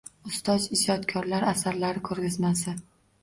Ustoz 0.29 0.63
ijodkorlar 0.77 1.45
asarlari 1.51 2.03
ko‘rgazmasi 2.09 2.75